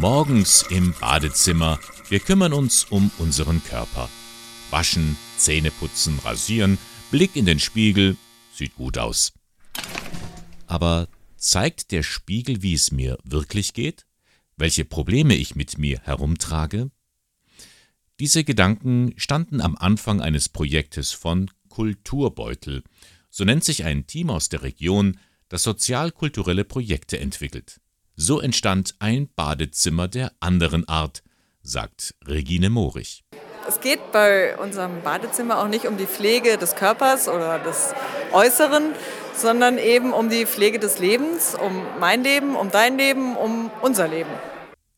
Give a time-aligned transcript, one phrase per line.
[0.00, 1.78] Morgens im Badezimmer.
[2.08, 4.08] Wir kümmern uns um unseren Körper.
[4.70, 6.78] Waschen, Zähne putzen, rasieren,
[7.10, 8.16] Blick in den Spiegel.
[8.50, 9.34] Sieht gut aus.
[10.66, 14.06] Aber zeigt der Spiegel, wie es mir wirklich geht?
[14.56, 16.90] Welche Probleme ich mit mir herumtrage?
[18.20, 22.84] Diese Gedanken standen am Anfang eines Projektes von Kulturbeutel.
[23.28, 25.20] So nennt sich ein Team aus der Region,
[25.50, 27.82] das sozial-kulturelle Projekte entwickelt.
[28.22, 31.22] So entstand ein Badezimmer der anderen Art,
[31.62, 33.24] sagt Regine Morich.
[33.66, 37.94] Es geht bei unserem Badezimmer auch nicht um die Pflege des Körpers oder des
[38.32, 38.92] Äußeren,
[39.34, 44.06] sondern eben um die Pflege des Lebens, um mein Leben, um dein Leben, um unser
[44.06, 44.28] Leben.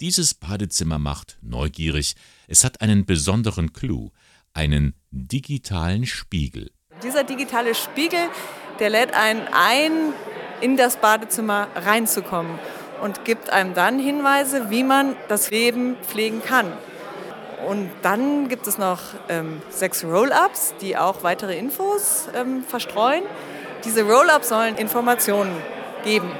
[0.00, 2.14] Dieses Badezimmer macht neugierig.
[2.48, 4.12] Es hat einen besonderen Clou,
[4.54, 6.70] einen digitalen Spiegel.
[7.02, 8.30] Dieser digitale Spiegel,
[8.78, 10.14] der lädt einen ein,
[10.62, 12.58] in das Badezimmer reinzukommen
[13.00, 16.72] und gibt einem dann Hinweise, wie man das Leben pflegen kann.
[17.66, 23.24] Und dann gibt es noch ähm, sechs Roll-ups, die auch weitere Infos ähm, verstreuen.
[23.84, 25.54] Diese Roll-ups sollen Informationen
[26.02, 26.30] geben.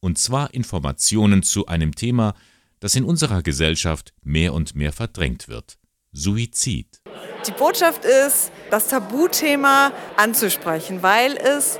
[0.00, 2.34] Und zwar Informationen zu einem Thema,
[2.80, 5.78] das in unserer Gesellschaft mehr und mehr verdrängt wird.
[6.12, 7.00] Suizid.
[7.46, 11.78] Die Botschaft ist, das Tabuthema anzusprechen, weil es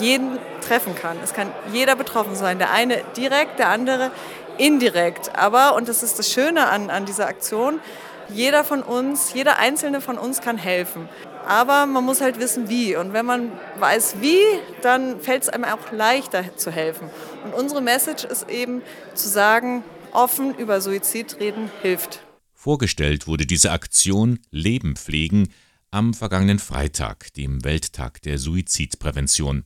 [0.00, 1.16] jeden treffen kann.
[1.22, 2.58] Es kann jeder betroffen sein.
[2.58, 4.10] Der eine direkt, der andere
[4.58, 5.36] indirekt.
[5.36, 7.80] Aber, und das ist das Schöne an, an dieser Aktion,
[8.28, 11.08] jeder von uns, jeder einzelne von uns kann helfen.
[11.46, 12.96] Aber man muss halt wissen, wie.
[12.96, 14.40] Und wenn man weiß, wie,
[14.82, 17.08] dann fällt es einem auch leichter zu helfen.
[17.44, 18.82] Und unsere Message ist eben
[19.14, 22.20] zu sagen, offen über Suizid reden hilft.
[22.52, 25.50] Vorgestellt wurde diese Aktion Leben pflegen
[25.92, 29.64] am vergangenen Freitag, dem Welttag der Suizidprävention.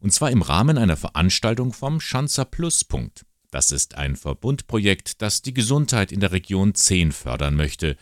[0.00, 3.24] Und zwar im Rahmen einer Veranstaltung vom Schanzer Pluspunkt.
[3.50, 7.96] Das ist ein Verbundprojekt, das die Gesundheit in der Region 10 fördern möchte.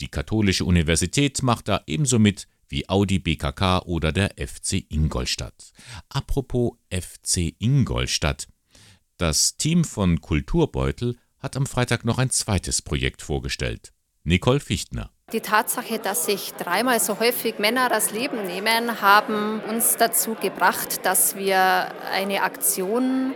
[0.00, 5.72] Die Katholische Universität macht da ebenso mit wie Audi BKK oder der FC Ingolstadt.
[6.08, 8.48] Apropos FC Ingolstadt.
[9.16, 13.92] Das Team von Kulturbeutel hat am Freitag noch ein zweites Projekt vorgestellt.
[14.22, 15.10] Nicole Fichtner.
[15.32, 21.04] Die Tatsache, dass sich dreimal so häufig Männer das Leben nehmen, haben uns dazu gebracht,
[21.04, 23.34] dass wir eine Aktion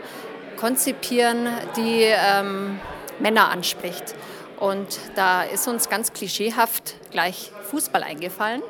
[0.56, 2.80] konzipieren, die ähm,
[3.20, 4.16] Männer anspricht.
[4.58, 8.62] Und da ist uns ganz klischeehaft gleich Fußball eingefallen.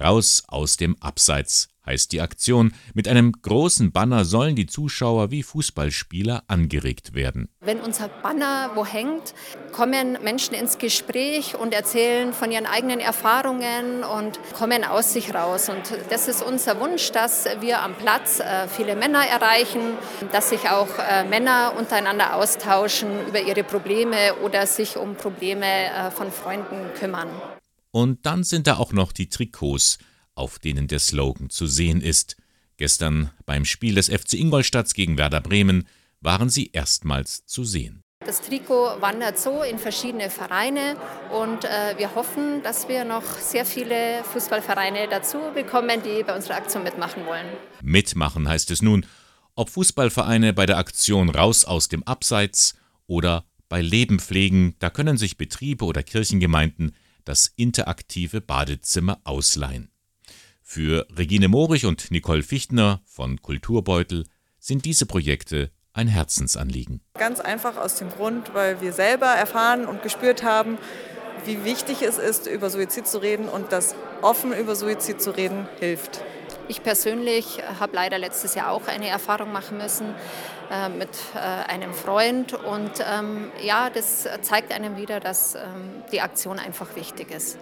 [0.00, 2.72] Raus aus dem Abseits heißt die Aktion.
[2.94, 7.48] Mit einem großen Banner sollen die Zuschauer wie Fußballspieler angeregt werden.
[7.60, 9.34] Wenn unser Banner wo hängt,
[9.72, 15.68] kommen Menschen ins Gespräch und erzählen von ihren eigenen Erfahrungen und kommen aus sich raus.
[15.68, 19.80] Und das ist unser Wunsch, dass wir am Platz äh, viele Männer erreichen,
[20.32, 26.10] dass sich auch äh, Männer untereinander austauschen über ihre Probleme oder sich um Probleme äh,
[26.10, 27.28] von Freunden kümmern.
[27.90, 29.98] Und dann sind da auch noch die Trikots,
[30.34, 32.36] auf denen der Slogan zu sehen ist.
[32.76, 35.86] Gestern beim Spiel des FC Ingolstadt gegen Werder Bremen
[36.20, 38.02] waren sie erstmals zu sehen.
[38.26, 40.96] Das Trikot wandert so in verschiedene Vereine
[41.30, 46.56] und äh, wir hoffen, dass wir noch sehr viele Fußballvereine dazu bekommen, die bei unserer
[46.56, 47.46] Aktion mitmachen wollen.
[47.82, 49.04] Mitmachen heißt es nun,
[49.56, 52.74] ob Fußballvereine bei der Aktion Raus aus dem Abseits
[53.06, 59.90] oder bei Leben pflegen, da können sich Betriebe oder Kirchengemeinden das interaktive Badezimmer ausleihen.
[60.74, 64.24] Für Regine Morich und Nicole Fichtner von Kulturbeutel
[64.58, 67.00] sind diese Projekte ein Herzensanliegen.
[67.16, 70.78] Ganz einfach aus dem Grund, weil wir selber erfahren und gespürt haben,
[71.44, 75.68] wie wichtig es ist, über Suizid zu reden und dass offen über Suizid zu reden
[75.78, 76.24] hilft.
[76.66, 80.12] Ich persönlich habe leider letztes Jahr auch eine Erfahrung machen müssen
[80.72, 86.20] äh, mit äh, einem Freund und ähm, ja, das zeigt einem wieder, dass ähm, die
[86.20, 87.58] Aktion einfach wichtig ist.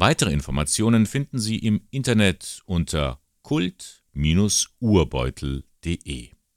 [0.00, 6.37] Weitere Informationen finden Sie im Internet unter kult-urbeutel.de.